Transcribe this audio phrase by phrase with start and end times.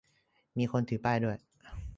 [0.57, 1.37] มีคนถือป้ายด้วย